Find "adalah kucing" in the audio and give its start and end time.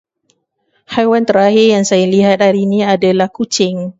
2.93-3.77